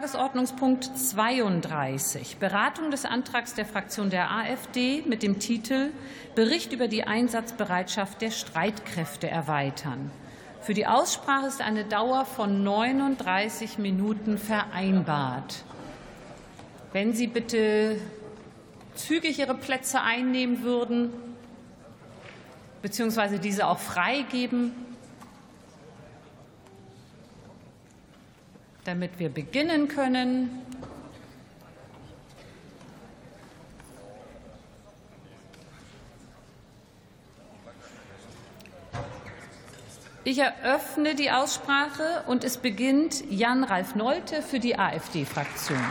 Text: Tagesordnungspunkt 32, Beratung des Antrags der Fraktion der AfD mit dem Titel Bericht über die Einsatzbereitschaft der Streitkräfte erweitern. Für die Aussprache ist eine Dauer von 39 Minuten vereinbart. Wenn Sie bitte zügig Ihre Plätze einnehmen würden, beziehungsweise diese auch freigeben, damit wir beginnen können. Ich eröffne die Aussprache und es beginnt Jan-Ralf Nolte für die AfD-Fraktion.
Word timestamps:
Tagesordnungspunkt 0.00 0.96
32, 0.96 2.38
Beratung 2.38 2.90
des 2.90 3.04
Antrags 3.04 3.52
der 3.52 3.66
Fraktion 3.66 4.08
der 4.08 4.30
AfD 4.30 5.02
mit 5.06 5.22
dem 5.22 5.40
Titel 5.40 5.90
Bericht 6.34 6.72
über 6.72 6.88
die 6.88 7.04
Einsatzbereitschaft 7.04 8.22
der 8.22 8.30
Streitkräfte 8.30 9.28
erweitern. 9.28 10.10
Für 10.62 10.72
die 10.72 10.86
Aussprache 10.86 11.48
ist 11.48 11.60
eine 11.60 11.84
Dauer 11.84 12.24
von 12.24 12.64
39 12.64 13.76
Minuten 13.76 14.38
vereinbart. 14.38 15.64
Wenn 16.94 17.12
Sie 17.12 17.26
bitte 17.26 18.00
zügig 18.94 19.38
Ihre 19.38 19.54
Plätze 19.54 20.00
einnehmen 20.00 20.62
würden, 20.62 21.12
beziehungsweise 22.80 23.38
diese 23.38 23.66
auch 23.66 23.78
freigeben, 23.78 24.72
damit 28.84 29.18
wir 29.18 29.28
beginnen 29.28 29.88
können. 29.88 30.50
Ich 40.22 40.38
eröffne 40.38 41.14
die 41.14 41.30
Aussprache 41.30 42.22
und 42.26 42.44
es 42.44 42.58
beginnt 42.58 43.24
Jan-Ralf 43.30 43.94
Nolte 43.94 44.42
für 44.42 44.60
die 44.60 44.78
AfD-Fraktion. 44.78 45.82